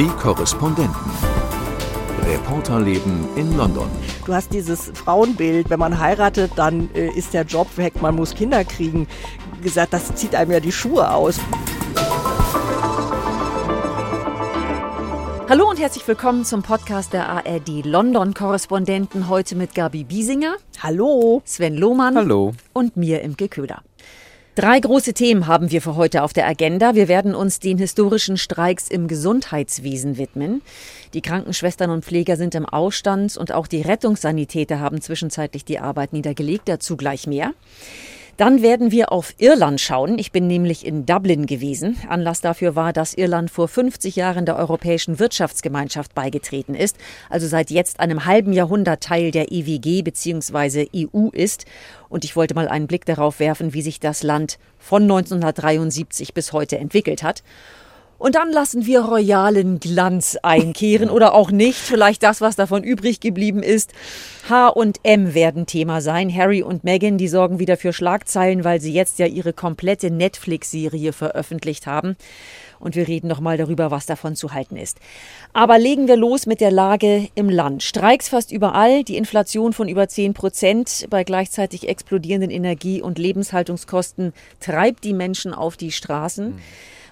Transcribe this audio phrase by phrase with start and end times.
[0.00, 0.94] Die Korrespondenten.
[2.24, 3.86] Reporterleben in London.
[4.24, 8.34] Du hast dieses Frauenbild, wenn man heiratet, dann äh, ist der Job weg, man muss
[8.34, 9.06] Kinder kriegen.
[9.62, 11.38] Gesagt, das zieht einem ja die Schuhe aus.
[15.50, 19.28] Hallo und herzlich willkommen zum Podcast der ARD London-Korrespondenten.
[19.28, 20.54] Heute mit Gabi Biesinger.
[20.82, 21.42] Hallo.
[21.44, 22.16] Sven Lohmann.
[22.16, 22.54] Hallo.
[22.72, 23.82] Und mir, Imke Köhler.
[24.60, 26.94] Drei große Themen haben wir für heute auf der Agenda.
[26.94, 30.60] Wir werden uns den historischen Streiks im Gesundheitswesen widmen.
[31.14, 36.12] Die Krankenschwestern und Pfleger sind im Ausstand und auch die Rettungssanitäter haben zwischenzeitlich die Arbeit
[36.12, 36.68] niedergelegt.
[36.68, 37.54] Dazu gleich mehr.
[38.36, 40.18] Dann werden wir auf Irland schauen.
[40.18, 41.96] Ich bin nämlich in Dublin gewesen.
[42.08, 46.96] Anlass dafür war, dass Irland vor 50 Jahren der Europäischen Wirtschaftsgemeinschaft beigetreten ist,
[47.28, 50.88] also seit jetzt einem halben Jahrhundert Teil der EWG bzw.
[50.94, 51.66] EU ist.
[52.08, 56.52] Und ich wollte mal einen Blick darauf werfen, wie sich das Land von 1973 bis
[56.52, 57.42] heute entwickelt hat.
[58.20, 61.78] Und dann lassen wir royalen Glanz einkehren oder auch nicht.
[61.78, 63.94] Vielleicht das, was davon übrig geblieben ist.
[64.46, 66.32] H und M werden Thema sein.
[66.32, 71.14] Harry und Meghan, die sorgen wieder für Schlagzeilen, weil sie jetzt ja ihre komplette Netflix-Serie
[71.14, 72.14] veröffentlicht haben.
[72.78, 74.98] Und wir reden nochmal darüber, was davon zu halten ist.
[75.54, 77.82] Aber legen wir los mit der Lage im Land.
[77.82, 84.34] Streiks fast überall, die Inflation von über 10 Prozent bei gleichzeitig explodierenden Energie- und Lebenshaltungskosten
[84.60, 86.48] treibt die Menschen auf die Straßen.
[86.50, 86.58] Mhm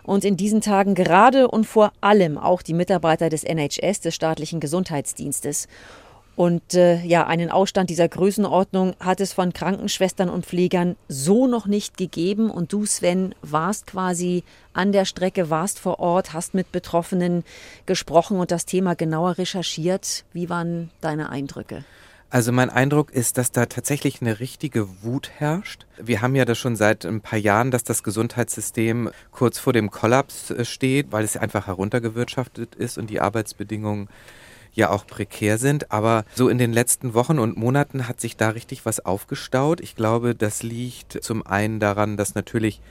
[0.08, 4.58] und in diesen Tagen gerade und vor allem auch die Mitarbeiter des NHS, des staatlichen
[4.58, 5.68] Gesundheitsdienstes.
[6.34, 11.66] Und äh, ja, einen Ausstand dieser Größenordnung hat es von Krankenschwestern und Pflegern so noch
[11.66, 12.48] nicht gegeben.
[12.48, 17.44] Und du, Sven, warst quasi an der Strecke, warst vor Ort, hast mit Betroffenen
[17.86, 20.24] gesprochen und das Thema genauer recherchiert.
[20.32, 21.84] Wie waren deine Eindrücke?
[22.30, 25.86] Also mein Eindruck ist, dass da tatsächlich eine richtige Wut herrscht.
[25.96, 29.90] Wir haben ja das schon seit ein paar Jahren, dass das Gesundheitssystem kurz vor dem
[29.90, 34.08] Kollaps äh, steht, weil es einfach heruntergewirtschaftet ist und die Arbeitsbedingungen
[34.74, 35.90] ja auch prekär sind.
[35.90, 39.80] Aber so in den letzten Wochen und Monaten hat sich da richtig was aufgestaut.
[39.80, 42.82] Ich glaube, das liegt zum einen daran, dass natürlich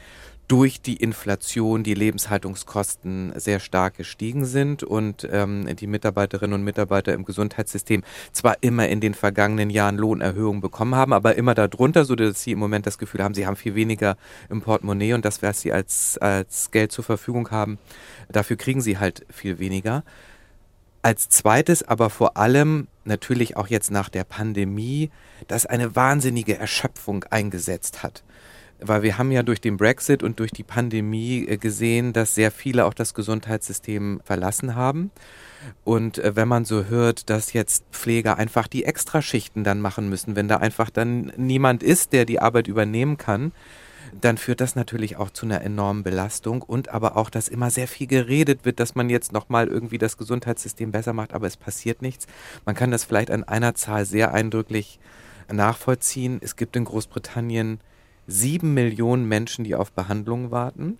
[0.47, 7.13] durch die Inflation die Lebenshaltungskosten sehr stark gestiegen sind und ähm, die Mitarbeiterinnen und Mitarbeiter
[7.13, 12.15] im Gesundheitssystem zwar immer in den vergangenen Jahren Lohnerhöhungen bekommen haben, aber immer darunter, so
[12.15, 14.15] dass sie im Moment das Gefühl haben, sie haben viel weniger
[14.49, 17.77] im Portemonnaie und das, was sie als, als Geld zur Verfügung haben,
[18.29, 20.03] dafür kriegen sie halt viel weniger.
[21.01, 25.11] Als zweites aber vor allem natürlich auch jetzt nach der Pandemie,
[25.47, 28.23] dass eine wahnsinnige Erschöpfung eingesetzt hat
[28.79, 32.51] weil wir haben ja durch den Brexit und durch die Pandemie äh, gesehen, dass sehr
[32.51, 35.11] viele auch das Gesundheitssystem verlassen haben.
[35.83, 40.35] Und äh, wenn man so hört, dass jetzt Pfleger einfach die Extraschichten dann machen müssen,
[40.35, 43.51] wenn da einfach dann niemand ist, der die Arbeit übernehmen kann,
[44.21, 47.87] dann führt das natürlich auch zu einer enormen Belastung und aber auch, dass immer sehr
[47.87, 52.01] viel geredet wird, dass man jetzt nochmal irgendwie das Gesundheitssystem besser macht, aber es passiert
[52.01, 52.25] nichts.
[52.65, 54.99] Man kann das vielleicht an einer Zahl sehr eindrücklich
[55.51, 56.39] nachvollziehen.
[56.41, 57.79] Es gibt in Großbritannien
[58.27, 60.99] sieben Millionen Menschen, die auf Behandlung warten.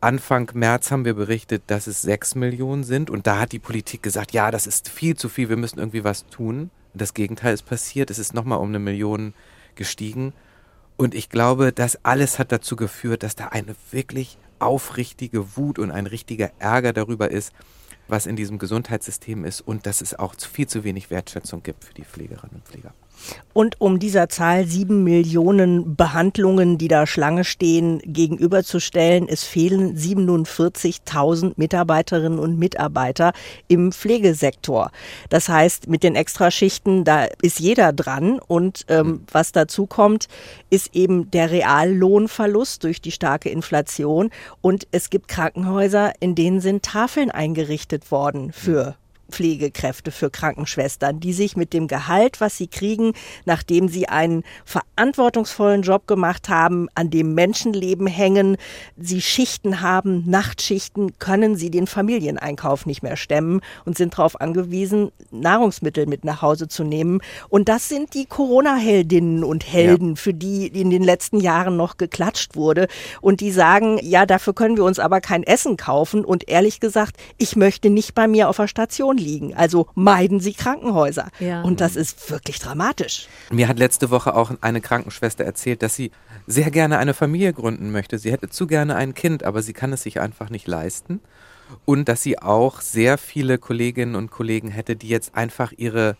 [0.00, 3.10] Anfang März haben wir berichtet, dass es sechs Millionen sind.
[3.10, 6.04] Und da hat die Politik gesagt, ja, das ist viel zu viel, wir müssen irgendwie
[6.04, 6.70] was tun.
[6.94, 8.10] Das Gegenteil ist passiert.
[8.10, 9.34] Es ist nochmal um eine Million
[9.74, 10.32] gestiegen.
[10.96, 15.90] Und ich glaube, das alles hat dazu geführt, dass da eine wirklich aufrichtige Wut und
[15.90, 17.52] ein richtiger Ärger darüber ist,
[18.08, 21.94] was in diesem Gesundheitssystem ist und dass es auch viel zu wenig Wertschätzung gibt für
[21.94, 22.94] die Pflegerinnen und Pfleger.
[23.52, 31.54] Und um dieser Zahl sieben Millionen Behandlungen, die da Schlange stehen, gegenüberzustellen, es fehlen 47.000
[31.56, 33.32] Mitarbeiterinnen und Mitarbeiter
[33.68, 34.90] im Pflegesektor.
[35.30, 38.38] Das heißt, mit den Extraschichten, da ist jeder dran.
[38.46, 39.20] Und ähm, hm.
[39.32, 40.28] was dazu kommt,
[40.68, 44.30] ist eben der Reallohnverlust durch die starke Inflation.
[44.60, 48.96] Und es gibt Krankenhäuser, in denen sind Tafeln eingerichtet worden für.
[49.30, 53.12] Pflegekräfte, für Krankenschwestern, die sich mit dem Gehalt, was sie kriegen,
[53.44, 58.56] nachdem sie einen verantwortungsvollen Job gemacht haben, an dem Menschenleben hängen,
[58.96, 65.10] sie Schichten haben, Nachtschichten, können sie den Familieneinkauf nicht mehr stemmen und sind darauf angewiesen,
[65.30, 67.20] Nahrungsmittel mit nach Hause zu nehmen.
[67.48, 70.16] Und das sind die Corona-Heldinnen und Helden, ja.
[70.16, 72.88] für die in den letzten Jahren noch geklatscht wurde.
[73.20, 76.24] Und die sagen, ja, dafür können wir uns aber kein Essen kaufen.
[76.24, 79.54] Und ehrlich gesagt, ich möchte nicht bei mir auf der Station Station liegen.
[79.54, 81.28] Also meiden Sie Krankenhäuser.
[81.40, 81.62] Ja.
[81.62, 83.28] Und das ist wirklich dramatisch.
[83.50, 86.10] Mir hat letzte Woche auch eine Krankenschwester erzählt, dass sie
[86.46, 88.18] sehr gerne eine Familie gründen möchte.
[88.18, 91.20] Sie hätte zu gerne ein Kind, aber sie kann es sich einfach nicht leisten.
[91.84, 96.16] Und dass sie auch sehr viele Kolleginnen und Kollegen hätte, die jetzt einfach ihre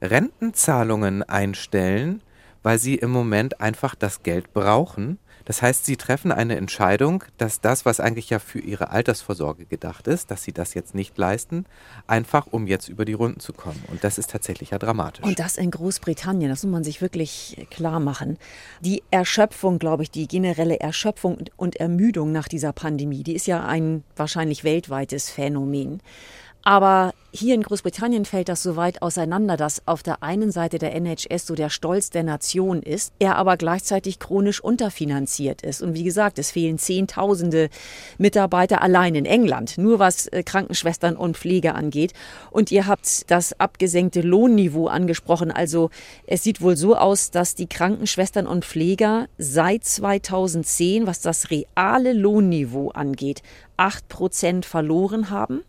[0.00, 2.22] Rentenzahlungen einstellen,
[2.62, 7.60] weil sie im Moment einfach das Geld brauchen Das heißt, sie treffen eine Entscheidung, dass
[7.60, 11.64] das, was eigentlich ja für ihre Altersvorsorge gedacht ist, dass sie das jetzt nicht leisten,
[12.06, 13.82] einfach um jetzt über die Runden zu kommen.
[13.88, 15.24] Und das ist tatsächlich ja dramatisch.
[15.24, 18.38] Und das in Großbritannien, das muss man sich wirklich klar machen.
[18.80, 23.64] Die Erschöpfung, glaube ich, die generelle Erschöpfung und Ermüdung nach dieser Pandemie, die ist ja
[23.64, 26.02] ein wahrscheinlich weltweites Phänomen.
[26.66, 30.96] Aber hier in Großbritannien fällt das so weit auseinander, dass auf der einen Seite der
[30.96, 35.80] NHS so der Stolz der Nation ist, er aber gleichzeitig chronisch unterfinanziert ist.
[35.80, 37.68] Und wie gesagt, es fehlen Zehntausende
[38.18, 42.14] Mitarbeiter allein in England, nur was äh, Krankenschwestern und Pflege angeht.
[42.50, 45.52] Und ihr habt das abgesenkte Lohnniveau angesprochen.
[45.52, 45.90] Also
[46.26, 52.12] es sieht wohl so aus, dass die Krankenschwestern und Pfleger seit 2010, was das reale
[52.12, 53.44] Lohnniveau angeht,
[53.76, 55.62] acht Prozent verloren haben.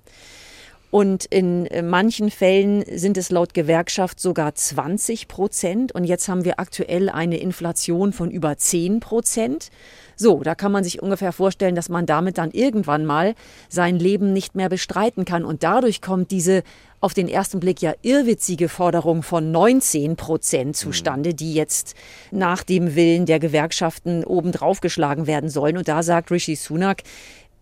[0.89, 5.91] Und in äh, manchen Fällen sind es laut Gewerkschaft sogar 20 Prozent.
[5.91, 9.69] Und jetzt haben wir aktuell eine Inflation von über 10 Prozent.
[10.15, 13.35] So, da kann man sich ungefähr vorstellen, dass man damit dann irgendwann mal
[13.69, 15.43] sein Leben nicht mehr bestreiten kann.
[15.43, 16.63] Und dadurch kommt diese
[16.99, 21.93] auf den ersten Blick ja irrwitzige Forderung von 19 Prozent zustande, die jetzt
[22.31, 25.77] nach dem Willen der Gewerkschaften obendrauf geschlagen werden sollen.
[25.77, 27.03] Und da sagt Rishi Sunak,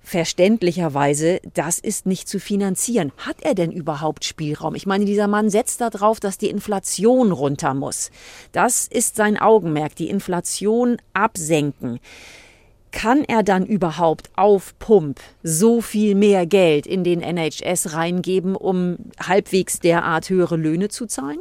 [0.05, 3.11] verständlicherweise, das ist nicht zu finanzieren.
[3.17, 4.75] Hat er denn überhaupt Spielraum?
[4.75, 8.11] Ich meine, dieser Mann setzt darauf, dass die Inflation runter muss.
[8.51, 11.99] Das ist sein Augenmerk, die Inflation absenken.
[12.91, 18.97] Kann er dann überhaupt auf Pump so viel mehr Geld in den NHS reingeben, um
[19.19, 21.39] halbwegs derart höhere Löhne zu zahlen?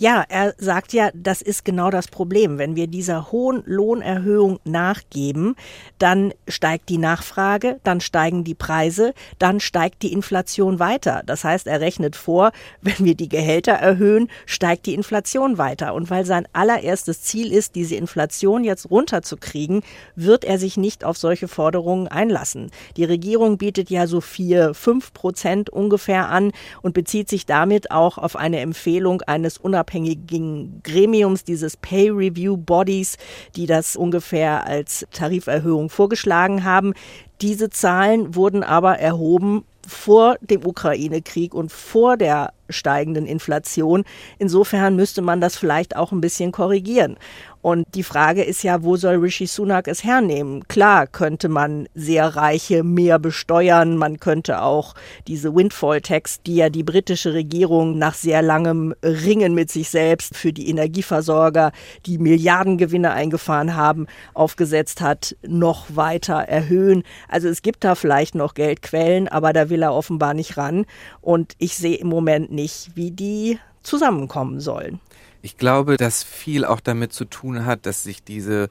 [0.00, 2.56] Ja, er sagt ja, das ist genau das Problem.
[2.56, 5.56] Wenn wir dieser hohen Lohnerhöhung nachgeben,
[5.98, 11.22] dann steigt die Nachfrage, dann steigen die Preise, dann steigt die Inflation weiter.
[11.26, 15.92] Das heißt, er rechnet vor, wenn wir die Gehälter erhöhen, steigt die Inflation weiter.
[15.92, 19.82] Und weil sein allererstes Ziel ist, diese Inflation jetzt runterzukriegen,
[20.16, 22.70] wird er sich nicht auf solche Forderungen einlassen.
[22.96, 28.16] Die Regierung bietet ja so vier, fünf Prozent ungefähr an und bezieht sich damit auch
[28.16, 33.16] auf eine Empfehlung eines unabhängigen unabhängigen Gremiums, dieses Pay Review Bodies,
[33.56, 36.94] die das ungefähr als Tariferhöhung vorgeschlagen haben.
[37.40, 44.04] Diese Zahlen wurden aber erhoben vor dem Ukraine-Krieg und vor der steigenden Inflation.
[44.38, 47.16] Insofern müsste man das vielleicht auch ein bisschen korrigieren.
[47.62, 50.66] Und die Frage ist ja, wo soll Rishi Sunak es hernehmen?
[50.68, 53.98] Klar könnte man sehr Reiche mehr besteuern.
[53.98, 54.94] Man könnte auch
[55.26, 60.54] diese Windfall-Tax, die ja die britische Regierung nach sehr langem Ringen mit sich selbst für
[60.54, 61.72] die Energieversorger,
[62.06, 67.02] die Milliardengewinne eingefahren haben, aufgesetzt hat, noch weiter erhöhen.
[67.28, 70.86] Also es gibt da vielleicht noch Geldquellen, aber da will er offenbar nicht ran.
[71.20, 75.00] Und ich sehe im Moment nicht, wie die zusammenkommen sollen.
[75.42, 78.68] Ich glaube, dass viel auch damit zu tun hat, dass sich diese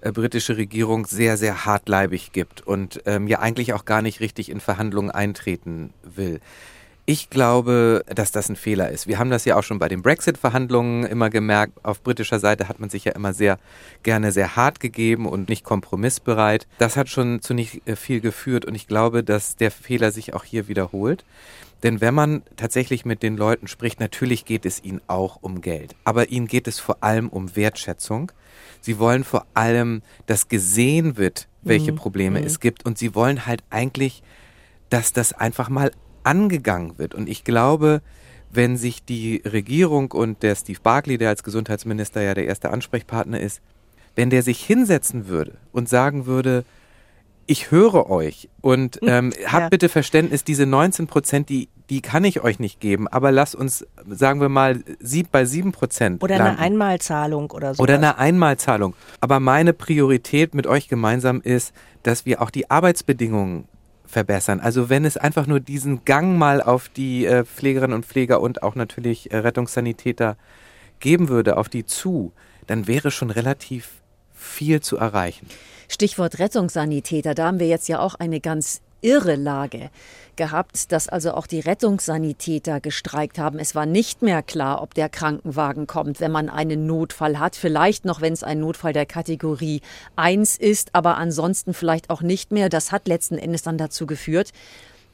[0.00, 4.50] äh, britische Regierung sehr, sehr hartleibig gibt und ähm, ja eigentlich auch gar nicht richtig
[4.50, 6.40] in Verhandlungen eintreten will.
[7.10, 9.06] Ich glaube, dass das ein Fehler ist.
[9.06, 11.72] Wir haben das ja auch schon bei den Brexit-Verhandlungen immer gemerkt.
[11.82, 13.58] Auf britischer Seite hat man sich ja immer sehr
[14.02, 16.66] gerne sehr hart gegeben und nicht kompromissbereit.
[16.76, 20.34] Das hat schon zu nicht äh, viel geführt und ich glaube, dass der Fehler sich
[20.34, 21.24] auch hier wiederholt.
[21.82, 25.96] Denn wenn man tatsächlich mit den Leuten spricht, natürlich geht es ihnen auch um Geld,
[26.04, 28.32] aber ihnen geht es vor allem um Wertschätzung.
[28.82, 31.96] Sie wollen vor allem, dass gesehen wird, welche mhm.
[31.96, 32.46] Probleme mhm.
[32.46, 34.22] es gibt und sie wollen halt eigentlich,
[34.90, 35.90] dass das einfach mal
[36.28, 37.14] angegangen wird.
[37.14, 38.02] Und ich glaube,
[38.50, 43.40] wenn sich die Regierung und der Steve Barclay, der als Gesundheitsminister ja der erste Ansprechpartner
[43.40, 43.62] ist,
[44.14, 46.64] wenn der sich hinsetzen würde und sagen würde,
[47.46, 49.68] ich höre euch und hm, ähm, habt ja.
[49.70, 53.86] bitte Verständnis, diese 19 Prozent, die, die kann ich euch nicht geben, aber lasst uns,
[54.06, 56.22] sagen wir mal, sieb bei 7 Prozent.
[56.22, 56.58] Oder landen.
[56.58, 57.82] eine Einmalzahlung oder so.
[57.82, 58.94] Oder eine Einmalzahlung.
[59.20, 63.66] Aber meine Priorität mit euch gemeinsam ist, dass wir auch die Arbeitsbedingungen
[64.08, 64.60] verbessern.
[64.60, 68.62] Also wenn es einfach nur diesen Gang mal auf die äh, Pflegerinnen und Pfleger und
[68.62, 70.36] auch natürlich äh, Rettungssanitäter
[70.98, 72.32] geben würde, auf die zu,
[72.66, 74.00] dann wäre schon relativ
[74.34, 75.46] viel zu erreichen.
[75.88, 79.90] Stichwort Rettungssanitäter, da haben wir jetzt ja auch eine ganz irre Lage
[80.36, 83.58] gehabt, dass also auch die Rettungssanitäter gestreikt haben.
[83.58, 87.56] Es war nicht mehr klar, ob der Krankenwagen kommt, wenn man einen Notfall hat.
[87.56, 89.82] Vielleicht noch, wenn es ein Notfall der Kategorie
[90.16, 92.68] 1 ist, aber ansonsten vielleicht auch nicht mehr.
[92.68, 94.52] Das hat letzten Endes dann dazu geführt,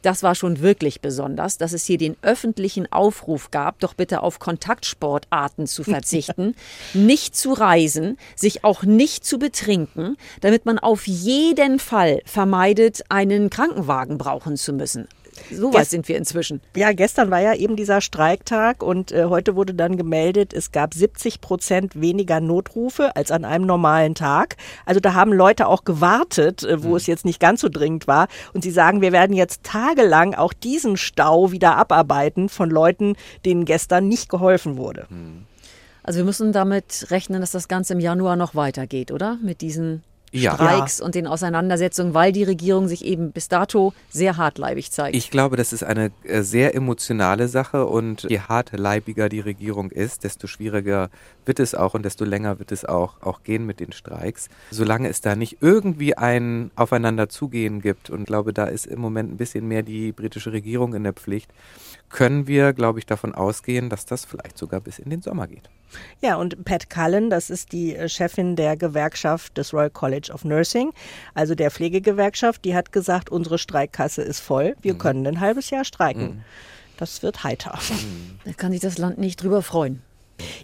[0.04, 4.38] das war schon wirklich besonders, dass es hier den öffentlichen Aufruf gab, doch bitte auf
[4.38, 6.54] Kontaktsportarten zu verzichten,
[6.94, 13.50] nicht zu reisen, sich auch nicht zu betrinken, damit man auf jeden Fall vermeidet, einen
[13.50, 15.08] Krankenwagen brauchen zu müssen.
[15.52, 16.60] So weit sind wir inzwischen.
[16.76, 20.94] Ja, gestern war ja eben dieser Streiktag und äh, heute wurde dann gemeldet, es gab
[20.94, 24.56] 70 Prozent weniger Notrufe als an einem normalen Tag.
[24.86, 26.96] Also da haben Leute auch gewartet, äh, wo mhm.
[26.96, 28.28] es jetzt nicht ganz so dringend war.
[28.52, 33.64] Und sie sagen, wir werden jetzt tagelang auch diesen Stau wieder abarbeiten von Leuten, denen
[33.64, 35.06] gestern nicht geholfen wurde.
[35.10, 35.46] Mhm.
[36.02, 39.38] Also wir müssen damit rechnen, dass das Ganze im Januar noch weitergeht, oder?
[39.42, 40.02] Mit diesen
[40.34, 40.54] ja.
[40.54, 41.04] Streiks ja.
[41.04, 45.16] und den Auseinandersetzungen, weil die Regierung sich eben bis dato sehr hartleibig zeigt.
[45.16, 50.24] Ich glaube, das ist eine äh, sehr emotionale Sache und je hartleibiger die Regierung ist,
[50.24, 51.10] desto schwieriger
[51.46, 54.48] wird es auch und desto länger wird es auch, auch gehen mit den Streiks.
[54.70, 59.32] Solange es da nicht irgendwie ein Aufeinanderzugehen gibt und ich glaube, da ist im Moment
[59.32, 61.50] ein bisschen mehr die britische Regierung in der Pflicht,
[62.08, 65.68] können wir, glaube ich, davon ausgehen, dass das vielleicht sogar bis in den Sommer geht.
[66.20, 70.44] Ja, und Pat Cullen, das ist die äh, Chefin der Gewerkschaft des Royal College of
[70.44, 70.92] Nursing,
[71.34, 74.98] also der Pflegegewerkschaft, die hat gesagt, unsere Streikkasse ist voll, wir mhm.
[74.98, 76.22] können ein halbes Jahr streiken.
[76.22, 76.40] Mhm.
[76.96, 77.78] Das wird heiter.
[77.90, 78.38] Mhm.
[78.44, 80.02] Da kann sich das Land nicht drüber freuen.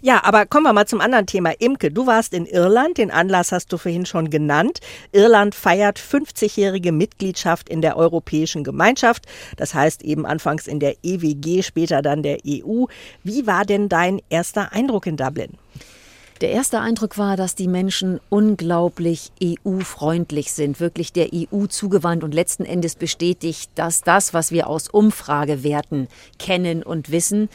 [0.01, 1.51] Ja, aber kommen wir mal zum anderen Thema.
[1.59, 4.79] Imke, du warst in Irland, den Anlass hast du vorhin schon genannt.
[5.11, 9.25] Irland feiert 50-jährige Mitgliedschaft in der Europäischen Gemeinschaft,
[9.57, 12.85] das heißt eben anfangs in der EWG, später dann der EU.
[13.23, 15.57] Wie war denn dein erster Eindruck in Dublin?
[16.41, 22.33] Der erste Eindruck war, dass die Menschen unglaublich EU-freundlich sind, wirklich der EU zugewandt und
[22.33, 26.07] letzten Endes bestätigt, dass das, was wir aus Umfragewerten
[26.39, 27.47] kennen und wissen,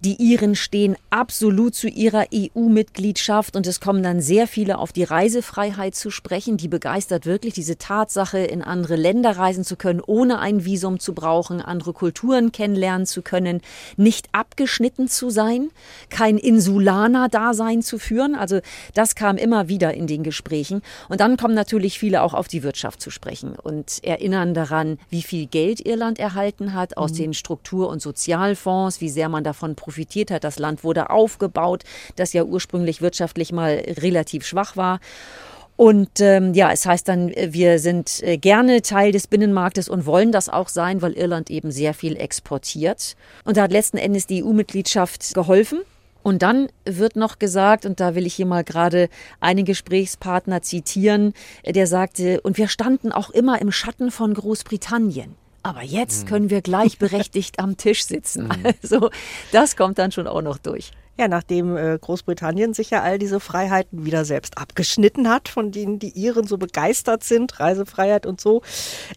[0.00, 5.02] die Iren stehen absolut zu ihrer EU-Mitgliedschaft und es kommen dann sehr viele auf die
[5.02, 6.56] Reisefreiheit zu sprechen.
[6.56, 11.14] Die begeistert wirklich diese Tatsache, in andere Länder reisen zu können, ohne ein Visum zu
[11.14, 13.60] brauchen, andere Kulturen kennenlernen zu können,
[13.96, 15.70] nicht abgeschnitten zu sein,
[16.10, 18.36] kein Insulaner-Dasein zu führen.
[18.36, 18.60] Also
[18.94, 20.82] das kam immer wieder in den Gesprächen.
[21.08, 25.22] Und dann kommen natürlich viele auch auf die Wirtschaft zu sprechen und erinnern daran, wie
[25.22, 27.16] viel Geld Irland erhalten hat aus mhm.
[27.16, 30.44] den Struktur- und Sozialfonds, wie sehr man davon profitiert profitiert hat.
[30.44, 31.82] Das Land wurde aufgebaut,
[32.16, 35.00] das ja ursprünglich wirtschaftlich mal relativ schwach war.
[35.76, 40.30] Und ähm, ja, es heißt dann, wir sind äh, gerne Teil des Binnenmarktes und wollen
[40.30, 43.16] das auch sein, weil Irland eben sehr viel exportiert.
[43.44, 45.78] Und da hat letzten Endes die EU-Mitgliedschaft geholfen.
[46.22, 49.08] Und dann wird noch gesagt, und da will ich hier mal gerade
[49.40, 51.32] einen Gesprächspartner zitieren,
[51.64, 55.36] der sagte, und wir standen auch immer im Schatten von Großbritannien.
[55.62, 56.28] Aber jetzt mhm.
[56.28, 58.44] können wir gleichberechtigt am Tisch sitzen.
[58.44, 58.74] Mhm.
[58.82, 59.10] Also
[59.52, 60.92] das kommt dann schon auch noch durch.
[61.20, 65.98] Ja, nachdem äh, Großbritannien sich ja all diese Freiheiten wieder selbst abgeschnitten hat, von denen
[65.98, 68.62] die Iren so begeistert sind, Reisefreiheit und so.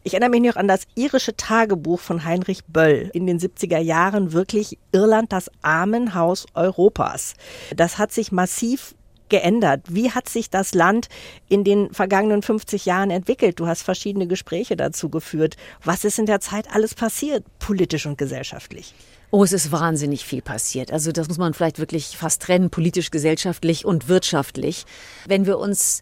[0.02, 4.34] Ich erinnere mich noch an das irische Tagebuch von Heinrich Böll in den 70er Jahren,
[4.34, 7.36] wirklich Irland das Armenhaus Europas.
[7.76, 8.96] Das hat sich massiv
[9.32, 9.82] geändert?
[9.90, 11.08] Wie hat sich das Land
[11.50, 13.60] in den vergangenen 50 Jahren entwickelt?
[13.60, 15.58] Du hast verschiedene Gespräche dazu geführt.
[15.84, 18.94] Was ist in der Zeit alles passiert, politisch und gesellschaftlich?
[19.32, 20.92] Oh, es ist wahnsinnig viel passiert.
[20.92, 24.86] Also das muss man vielleicht wirklich fast trennen, politisch, gesellschaftlich und wirtschaftlich.
[25.26, 26.02] Wenn wir uns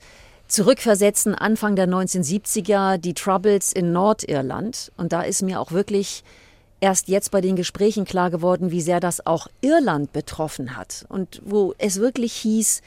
[0.50, 4.91] zurückversetzen, Anfang der 1970er, die Troubles in Nordirland.
[4.98, 6.24] Und da ist mir auch wirklich
[6.79, 11.05] erst jetzt bei den Gesprächen klar geworden, wie sehr das auch Irland betroffen hat.
[11.09, 12.81] Und wo es wirklich hieß,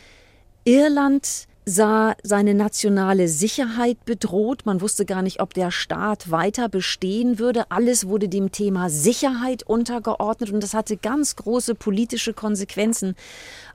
[0.65, 4.65] Irland sah seine nationale Sicherheit bedroht.
[4.65, 7.71] Man wusste gar nicht, ob der Staat weiter bestehen würde.
[7.71, 13.17] Alles wurde dem Thema Sicherheit untergeordnet und das hatte ganz große politische Konsequenzen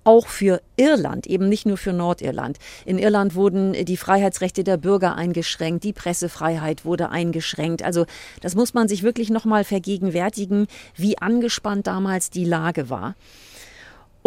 [0.06, 2.58] auch für Irland, eben nicht nur für Nordirland.
[2.86, 7.84] In Irland wurden die Freiheitsrechte der Bürger eingeschränkt, die Pressefreiheit wurde eingeschränkt.
[7.84, 8.06] Also
[8.42, 13.16] das muss man sich wirklich noch mal vergegenwärtigen, wie angespannt damals die Lage war.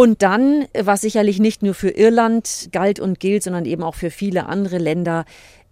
[0.01, 4.11] Und dann, was sicherlich nicht nur für Irland galt und gilt, sondern eben auch für
[4.11, 5.27] viele andere Länder,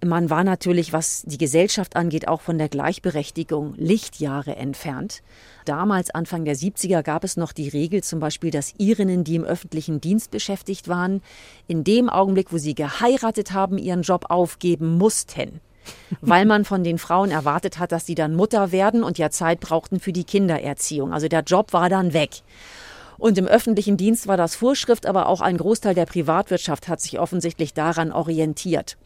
[0.05, 5.23] man war natürlich, was die Gesellschaft angeht, auch von der Gleichberechtigung Lichtjahre entfernt.
[5.65, 9.45] Damals, Anfang der 70er, gab es noch die Regel zum Beispiel, dass Irinnen, die im
[9.45, 11.23] öffentlichen Dienst beschäftigt waren,
[11.67, 15.63] in dem Augenblick, wo sie geheiratet haben, ihren Job aufgeben mussten.
[16.21, 19.61] weil man von den Frauen erwartet hat, dass sie dann Mutter werden und ja Zeit
[19.61, 21.15] brauchten für die Kindererziehung.
[21.15, 22.43] Also der Job war dann weg.
[23.19, 27.19] Und im öffentlichen Dienst war das Vorschrift, aber auch ein Großteil der Privatwirtschaft hat sich
[27.19, 28.97] offensichtlich daran orientiert.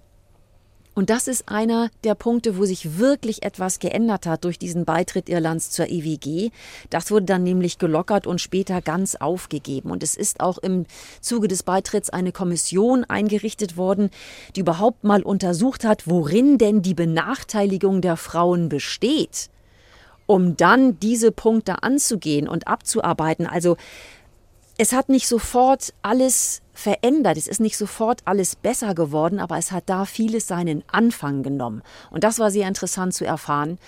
[0.94, 5.30] Und das ist einer der Punkte, wo sich wirklich etwas geändert hat durch diesen Beitritt
[5.30, 6.50] Irlands zur EWG.
[6.90, 9.90] Das wurde dann nämlich gelockert und später ganz aufgegeben.
[9.90, 10.84] Und es ist auch im
[11.22, 14.10] Zuge des Beitritts eine Kommission eingerichtet worden,
[14.54, 19.48] die überhaupt mal untersucht hat, worin denn die Benachteiligung der Frauen besteht
[20.26, 23.46] um dann diese Punkte anzugehen und abzuarbeiten.
[23.46, 23.76] Also
[24.78, 29.72] es hat nicht sofort alles verändert, es ist nicht sofort alles besser geworden, aber es
[29.72, 31.82] hat da vieles seinen Anfang genommen.
[32.10, 33.78] Und das war sehr interessant zu erfahren.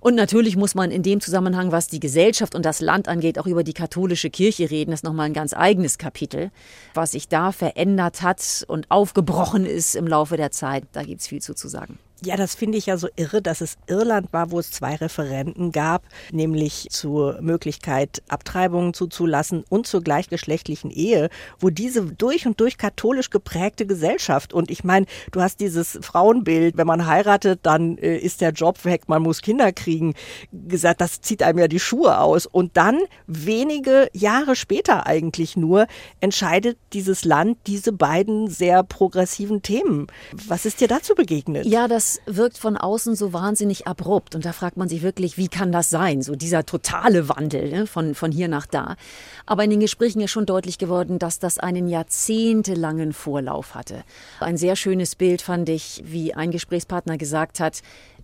[0.00, 3.46] Und natürlich muss man in dem Zusammenhang, was die Gesellschaft und das Land angeht, auch
[3.46, 4.92] über die katholische Kirche reden.
[4.92, 6.50] Das ist nochmal ein ganz eigenes Kapitel.
[6.94, 11.26] Was sich da verändert hat und aufgebrochen ist im Laufe der Zeit, da gibt es
[11.26, 11.98] viel zu, zu sagen.
[12.22, 15.72] Ja, das finde ich ja so irre, dass es Irland war, wo es zwei Referenten
[15.72, 22.76] gab, nämlich zur Möglichkeit, Abtreibungen zuzulassen und zur gleichgeschlechtlichen Ehe, wo diese durch und durch
[22.76, 28.18] katholisch geprägte Gesellschaft und ich meine, du hast dieses Frauenbild, wenn man heiratet, dann äh,
[28.18, 30.14] ist der Job weg, man muss Kinder kriegen,
[30.52, 35.86] gesagt, das zieht einem ja die Schuhe aus und dann wenige Jahre später eigentlich nur
[36.20, 40.06] entscheidet dieses Land diese beiden sehr progressiven Themen.
[40.48, 41.66] Was ist dir dazu begegnet?
[41.66, 44.34] Ja, das wirkt von außen so wahnsinnig abrupt.
[44.34, 46.22] Und da fragt man sich wirklich, wie kann das sein?
[46.22, 47.86] So dieser totale Wandel ne?
[47.86, 48.96] von, von hier nach da.
[49.46, 54.04] Aber in den Gesprächen ist schon deutlich geworden, dass das einen jahrzehntelangen Vorlauf hatte.
[54.40, 57.82] Ein sehr schönes Bild fand ich, wie ein Gesprächspartner gesagt hat,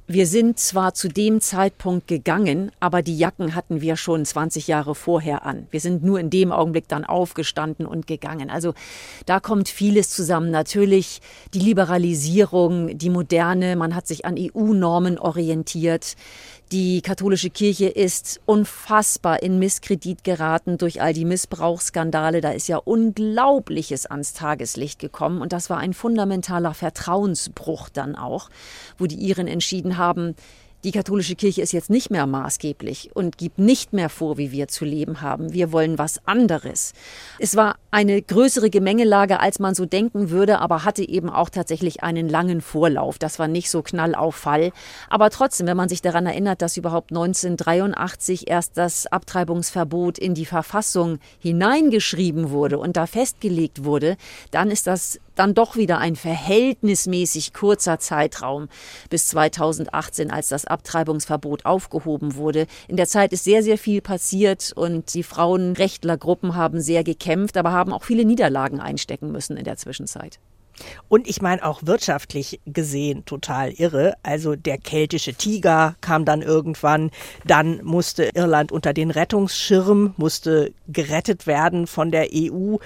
[0.09, 4.95] wir sind zwar zu dem Zeitpunkt gegangen, aber die Jacken hatten wir schon 20 Jahre
[4.95, 5.67] vorher an.
[5.73, 8.49] Wir sind nur in dem Augenblick dann aufgestanden und gegangen.
[8.49, 8.75] Also
[9.27, 10.53] da kommt vieles zusammen.
[10.53, 11.21] Natürlich
[11.55, 16.15] die Liberalisierung, die Moderne, man hat sich an EU-Normen orientiert.
[16.73, 22.41] Die katholische Kirche ist unfassbar in Misskredit geraten durch all die Missbrauchsskandale.
[22.41, 25.41] Da ist ja Unglaubliches ans Tageslicht gekommen.
[25.41, 28.51] Und das war ein fundamentaler Vertrauensbruch dann auch,
[28.99, 30.35] wo die Iren entschieden haben,
[30.87, 34.69] die katholische Kirche ist jetzt nicht mehr maßgeblich und gibt nicht mehr vor, wie wir
[34.69, 35.53] zu leben haben.
[35.53, 36.93] Wir wollen was anderes.
[37.41, 42.05] Es war eine größere Gemengelage, als man so denken würde, aber hatte eben auch tatsächlich
[42.05, 43.19] einen langen Vorlauf.
[43.19, 44.71] Das war nicht so knallauffall.
[45.11, 50.47] Aber trotzdem, wenn man sich daran erinnert, dass überhaupt 1983 erst das Abtreibungsverbot in die
[50.47, 54.17] Verfassung hineingeschrieben wurde und da festgelegt wurde,
[54.53, 58.69] dann ist das dann doch wieder ein verhältnismäßig kurzer Zeitraum
[59.11, 62.67] bis 2018, als das Abtreibungsverbot aufgehoben wurde.
[62.89, 67.73] In der Zeit ist sehr, sehr viel passiert und die Frauenrechtlergruppen haben sehr gekämpft, aber
[67.73, 70.41] haben auch viele Niederlagen einstecken müssen in der Zwischenzeit.
[71.09, 74.15] Und ich meine auch wirtschaftlich gesehen total irre.
[74.23, 77.11] Also der keltische Tiger kam dann irgendwann,
[77.45, 82.77] dann musste Irland unter den Rettungsschirm, musste gerettet werden von der EU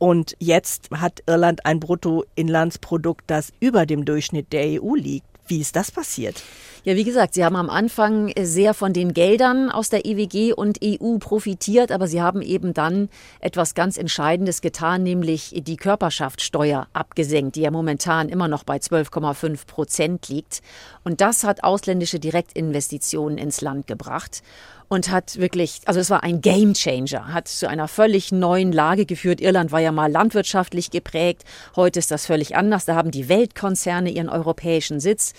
[0.00, 5.26] und jetzt hat Irland ein Bruttoinlandsprodukt, das über dem Durchschnitt der EU liegt.
[5.46, 6.42] Wie ist das passiert?
[6.82, 10.78] Ja, wie gesagt, Sie haben am Anfang sehr von den Geldern aus der EWG und
[10.82, 17.56] EU profitiert, aber Sie haben eben dann etwas ganz Entscheidendes getan, nämlich die Körperschaftssteuer abgesenkt,
[17.56, 20.62] die ja momentan immer noch bei 12,5 Prozent liegt.
[21.04, 24.42] Und das hat ausländische Direktinvestitionen ins Land gebracht
[24.90, 29.06] und hat wirklich, also es war ein Game Changer, hat zu einer völlig neuen Lage
[29.06, 29.40] geführt.
[29.40, 31.44] Irland war ja mal landwirtschaftlich geprägt,
[31.76, 32.86] heute ist das völlig anders.
[32.86, 35.32] Da haben die Weltkonzerne ihren europäischen Sitz,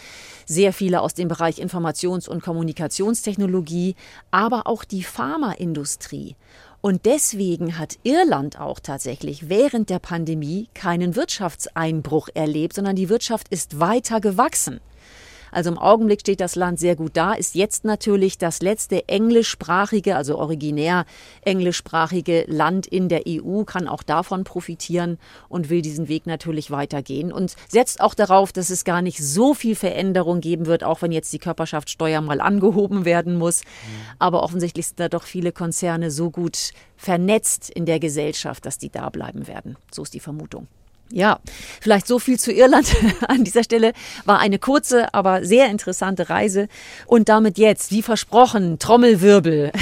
[0.45, 3.95] sehr viele aus dem Bereich Informations- und Kommunikationstechnologie,
[4.31, 6.35] aber auch die Pharmaindustrie.
[6.81, 13.47] Und deswegen hat Irland auch tatsächlich während der Pandemie keinen Wirtschaftseinbruch erlebt, sondern die Wirtschaft
[13.49, 14.79] ist weiter gewachsen.
[15.51, 20.15] Also im Augenblick steht das Land sehr gut da, ist jetzt natürlich das letzte englischsprachige,
[20.15, 21.05] also originär
[21.41, 25.17] englischsprachige Land in der EU, kann auch davon profitieren
[25.49, 29.53] und will diesen Weg natürlich weitergehen und setzt auch darauf, dass es gar nicht so
[29.53, 33.61] viel Veränderung geben wird, auch wenn jetzt die Körperschaftssteuer mal angehoben werden muss.
[34.19, 38.89] Aber offensichtlich sind da doch viele Konzerne so gut vernetzt in der Gesellschaft, dass die
[38.89, 39.77] da bleiben werden.
[39.91, 40.67] So ist die Vermutung.
[41.11, 41.39] Ja,
[41.81, 42.95] vielleicht so viel zu Irland
[43.27, 43.93] an dieser Stelle.
[44.25, 46.67] War eine kurze, aber sehr interessante Reise.
[47.05, 49.71] Und damit jetzt, wie versprochen, Trommelwirbel.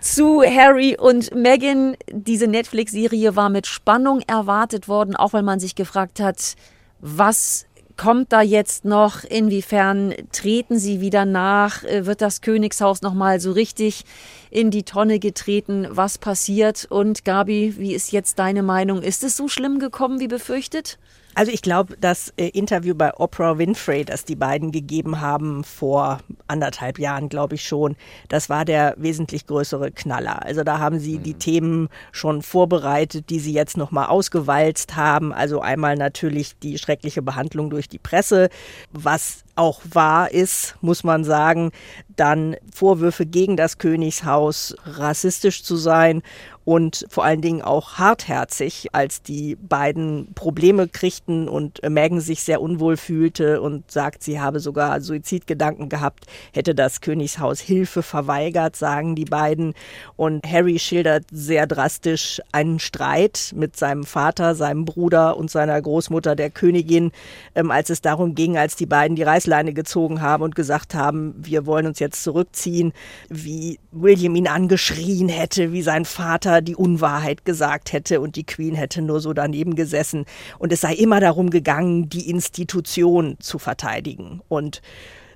[0.00, 1.96] zu Harry und Meghan.
[2.10, 6.54] Diese Netflix-Serie war mit Spannung erwartet worden, auch weil man sich gefragt hat,
[7.00, 7.66] was
[7.96, 9.24] kommt da jetzt noch?
[9.24, 11.84] Inwiefern treten sie wieder nach?
[11.84, 14.04] Äh, wird das Königshaus noch mal so richtig
[14.52, 15.88] in die Tonne getreten?
[15.90, 16.86] Was passiert?
[16.90, 19.02] Und Gabi, wie ist jetzt deine Meinung?
[19.02, 20.98] Ist es so schlimm gekommen wie befürchtet?
[21.34, 26.18] Also ich glaube, das äh, Interview bei Oprah Winfrey, das die beiden gegeben haben vor
[26.46, 27.96] anderthalb Jahren, glaube ich schon,
[28.28, 30.42] das war der wesentlich größere Knaller.
[30.42, 31.22] Also da haben sie mhm.
[31.22, 35.32] die Themen schon vorbereitet, die sie jetzt nochmal ausgewalzt haben.
[35.32, 38.50] Also einmal natürlich die schreckliche Behandlung durch die Presse,
[38.92, 41.72] was auch wahr ist, muss man sagen,
[42.16, 46.22] dann Vorwürfe gegen das Königshaus rassistisch zu sein
[46.64, 52.60] und vor allen Dingen auch hartherzig, als die beiden Probleme kriegten und Meghan sich sehr
[52.60, 59.16] unwohl fühlte und sagt, sie habe sogar Suizidgedanken gehabt, hätte das Königshaus Hilfe verweigert, sagen
[59.16, 59.74] die beiden.
[60.16, 66.36] Und Harry schildert sehr drastisch einen Streit mit seinem Vater, seinem Bruder und seiner Großmutter,
[66.36, 67.10] der Königin,
[67.54, 71.34] ähm, als es darum ging, als die beiden die Reißleine gezogen haben und gesagt haben,
[71.36, 72.92] wir wollen uns jetzt zurückziehen,
[73.28, 78.74] wie William ihn angeschrien hätte, wie sein Vater die Unwahrheit gesagt hätte und die Queen
[78.74, 80.24] hätte nur so daneben gesessen.
[80.58, 84.42] Und es sei immer darum gegangen, die Institution zu verteidigen.
[84.48, 84.82] Und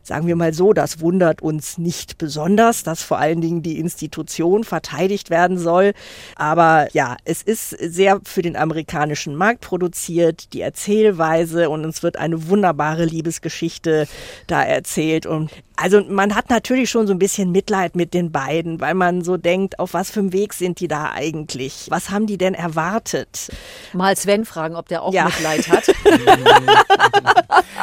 [0.06, 4.62] sagen wir mal so, das wundert uns nicht besonders, dass vor allen Dingen die Institution
[4.62, 5.94] verteidigt werden soll.
[6.36, 12.18] Aber ja, es ist sehr für den amerikanischen Markt produziert, die Erzählweise und es wird
[12.18, 14.06] eine wunderbare Liebesgeschichte
[14.46, 15.26] da erzählt.
[15.26, 19.22] Und also man hat natürlich schon so ein bisschen Mitleid mit den beiden, weil man
[19.22, 21.86] so denkt, auf was für einem Weg sind die da eigentlich?
[21.90, 23.50] Was haben die denn erwartet?
[23.92, 25.26] Mal Sven fragen, ob der auch ja.
[25.26, 25.84] Mitleid hat.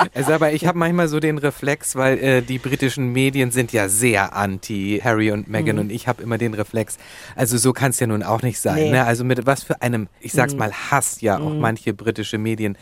[0.13, 3.87] also aber ich habe manchmal so den Reflex, weil äh, die britischen Medien sind ja
[3.87, 5.83] sehr anti Harry und Meghan mhm.
[5.83, 6.97] und ich habe immer den Reflex,
[7.35, 8.75] also so kann es ja nun auch nicht sein.
[8.75, 8.91] Nee.
[8.91, 9.05] Ne?
[9.05, 10.59] Also mit was für einem, ich sag's mhm.
[10.59, 11.59] mal, Hass ja auch mhm.
[11.59, 12.77] manche britische Medien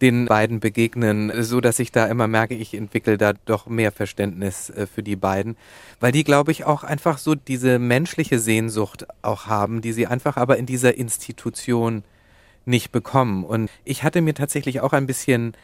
[0.00, 4.70] den beiden begegnen, so dass ich da immer merke, ich entwickle da doch mehr Verständnis
[4.70, 5.56] äh, für die beiden,
[6.00, 10.36] weil die, glaube ich, auch einfach so diese menschliche Sehnsucht auch haben, die sie einfach
[10.36, 12.04] aber in dieser Institution
[12.66, 13.44] nicht bekommen.
[13.44, 15.54] Und ich hatte mir tatsächlich auch ein bisschen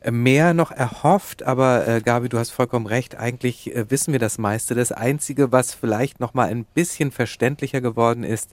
[0.00, 4.20] äh, mehr noch erhofft, aber äh, Gabi, du hast vollkommen recht, eigentlich äh, wissen wir
[4.20, 4.74] das meiste.
[4.74, 8.50] Das Einzige, was vielleicht noch mal ein bisschen verständlicher geworden ist,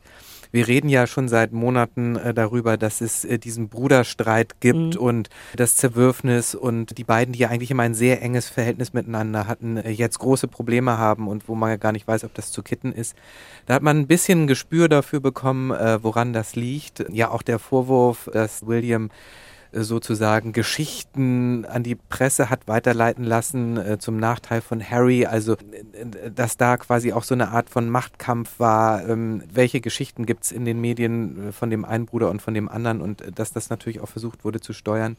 [0.52, 5.02] wir reden ja schon seit Monaten äh, darüber, dass es äh, diesen Bruderstreit gibt mhm.
[5.02, 9.48] und das Zerwürfnis und die beiden, die ja eigentlich immer ein sehr enges Verhältnis miteinander
[9.48, 12.52] hatten, äh, jetzt große Probleme haben und wo man ja gar nicht weiß, ob das
[12.52, 13.16] zu kitten ist.
[13.66, 17.06] Da hat man ein bisschen ein Gespür dafür bekommen, äh, woran das liegt.
[17.12, 19.10] Ja, auch der Vorwurf, dass William
[19.72, 25.26] sozusagen Geschichten an die Presse hat weiterleiten lassen äh, zum Nachteil von Harry.
[25.26, 29.08] Also, äh, dass da quasi auch so eine Art von Machtkampf war.
[29.08, 32.54] Ähm, welche Geschichten gibt es in den Medien äh, von dem einen Bruder und von
[32.54, 35.18] dem anderen und äh, dass das natürlich auch versucht wurde zu steuern,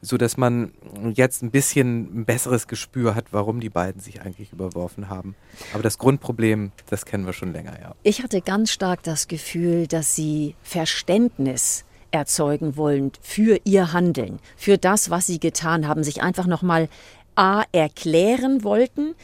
[0.00, 0.72] so dass man
[1.14, 5.34] jetzt ein bisschen ein besseres Gespür hat, warum die beiden sich eigentlich überworfen haben.
[5.72, 7.94] Aber das Grundproblem, das kennen wir schon länger, ja.
[8.02, 14.78] Ich hatte ganz stark das Gefühl, dass sie Verständnis erzeugen wollen für ihr Handeln, für
[14.78, 16.88] das, was sie getan haben, sich einfach nochmal
[17.34, 19.16] A erklären wollten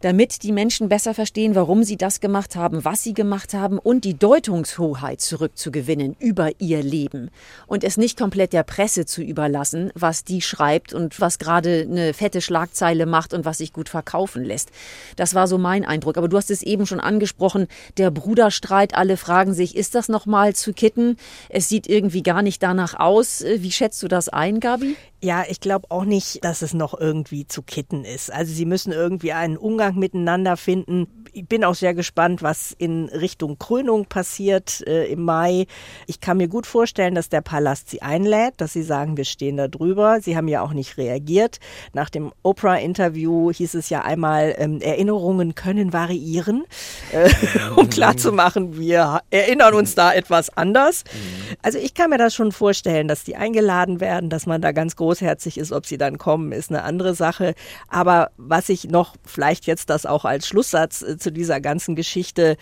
[0.00, 4.04] damit die Menschen besser verstehen, warum sie das gemacht haben, was sie gemacht haben und
[4.04, 7.30] die Deutungshoheit zurückzugewinnen über ihr Leben
[7.66, 12.14] und es nicht komplett der Presse zu überlassen, was die schreibt und was gerade eine
[12.14, 14.70] fette Schlagzeile macht und was sich gut verkaufen lässt.
[15.16, 16.16] Das war so mein Eindruck.
[16.16, 20.54] Aber du hast es eben schon angesprochen, der Bruderstreit, alle fragen sich, ist das nochmal
[20.54, 21.16] zu kitten?
[21.48, 23.44] Es sieht irgendwie gar nicht danach aus.
[23.56, 24.96] Wie schätzt du das ein, Gabi?
[25.20, 28.32] Ja, ich glaube auch nicht, dass es noch irgendwie zu kitten ist.
[28.32, 31.24] Also sie müssen irgendwie einen Umgang miteinander finden.
[31.32, 35.66] Ich bin auch sehr gespannt, was in Richtung Krönung passiert äh, im Mai.
[36.06, 39.56] Ich kann mir gut vorstellen, dass der Palast sie einlädt, dass sie sagen, wir stehen
[39.56, 40.20] da drüber.
[40.22, 41.58] Sie haben ja auch nicht reagiert.
[41.92, 46.64] Nach dem Oprah-Interview hieß es ja einmal, ähm, Erinnerungen können variieren,
[47.12, 47.28] äh,
[47.76, 51.04] um klarzumachen, wir erinnern uns da etwas anders.
[51.04, 51.56] Mhm.
[51.62, 54.96] Also ich kann mir das schon vorstellen, dass die eingeladen werden, dass man da ganz
[54.96, 57.54] groß großherzig ist, ob sie dann kommen, ist eine andere Sache.
[57.88, 62.56] Aber was ich noch vielleicht jetzt das auch als Schlusssatz äh, zu dieser ganzen Geschichte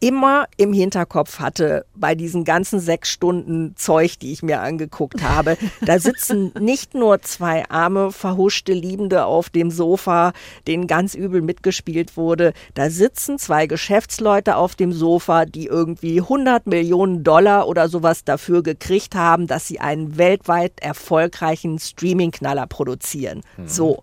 [0.00, 5.56] immer im Hinterkopf hatte bei diesen ganzen sechs Stunden Zeug, die ich mir angeguckt habe.
[5.80, 10.34] Da sitzen nicht nur zwei arme, verhuschte Liebende auf dem Sofa,
[10.66, 12.52] denen ganz übel mitgespielt wurde.
[12.74, 18.62] Da sitzen zwei Geschäftsleute auf dem Sofa, die irgendwie 100 Millionen Dollar oder sowas dafür
[18.62, 23.40] gekriegt haben, dass sie einen weltweit erfolgreichen Streaming-Knaller produzieren.
[23.56, 23.68] Mhm.
[23.68, 24.02] So,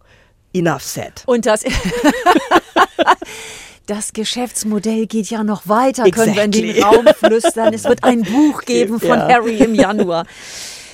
[0.51, 1.21] enough said.
[1.27, 1.63] Und das
[3.91, 6.33] das Geschäftsmodell geht ja noch weiter, exactly.
[6.33, 7.73] können wir in den Raum flüstern.
[7.73, 9.27] Es wird ein Buch geben von ja.
[9.27, 10.25] Harry im Januar.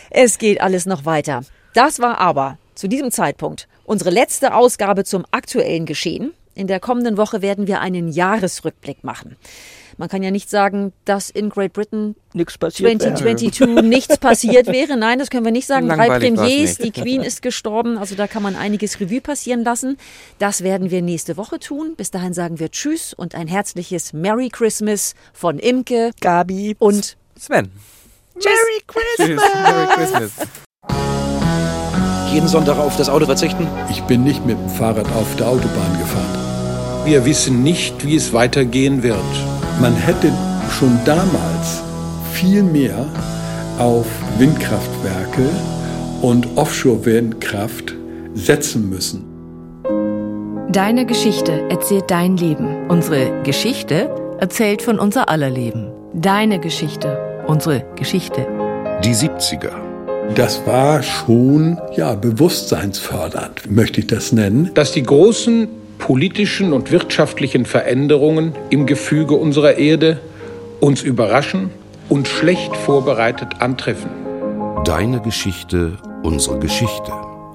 [0.09, 1.41] Es geht alles noch weiter.
[1.75, 6.33] Das war aber zu diesem Zeitpunkt unsere letzte Ausgabe zum aktuellen Geschehen.
[6.55, 9.35] In der kommenden Woche werden wir einen Jahresrückblick machen.
[9.97, 13.83] Man kann ja nicht sagen, dass in Great Britain nichts passiert 2022 wäre.
[13.83, 14.95] nichts passiert wäre.
[14.97, 15.87] Nein, das können wir nicht sagen.
[15.87, 17.97] Langweilig Drei Premiers, die Queen ist gestorben.
[17.97, 19.97] Also da kann man einiges Revue passieren lassen.
[20.37, 21.95] Das werden wir nächste Woche tun.
[21.97, 27.71] Bis dahin sagen wir Tschüss und ein herzliches Merry Christmas von Imke, Gabi und Sven.
[28.35, 29.41] Merry Christmas!
[29.41, 29.63] Tschüss.
[29.63, 30.31] Merry Christmas.
[32.31, 33.67] Jeden Sonntag auf das Auto verzichten?
[33.89, 37.03] Ich bin nicht mit dem Fahrrad auf der Autobahn gefahren.
[37.05, 39.56] Wir wissen nicht, wie es weitergehen wird.
[39.79, 40.33] Man hätte
[40.71, 41.83] schon damals
[42.33, 43.05] viel mehr
[43.77, 44.07] auf
[44.39, 45.49] Windkraftwerke
[46.23, 47.93] und Offshore-Windkraft
[48.33, 49.23] setzen müssen.
[50.71, 52.89] Deine Geschichte erzählt dein Leben.
[52.89, 54.09] Unsere Geschichte
[54.39, 55.91] erzählt von unser aller Leben.
[56.13, 57.43] Deine Geschichte.
[57.45, 58.47] Unsere Geschichte.
[59.03, 59.73] Die 70er.
[60.33, 64.71] Das war schon ja, bewusstseinsfördernd, möchte ich das nennen.
[64.73, 70.19] Dass die großen politischen und wirtschaftlichen Veränderungen im Gefüge unserer Erde
[70.79, 71.69] uns überraschen
[72.09, 74.09] und schlecht vorbereitet antreffen.
[74.85, 77.11] Deine Geschichte, unsere Geschichte.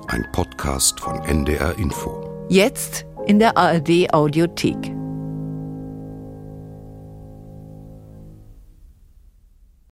[0.08, 2.46] Ein Podcast von NDR Info.
[2.48, 5.01] Jetzt in der ARD Audiothek.